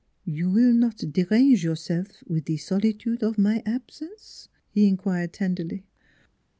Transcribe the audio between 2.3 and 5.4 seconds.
the soli tude of my absence?" he inquired